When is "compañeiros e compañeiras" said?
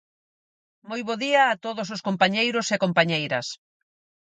2.07-3.47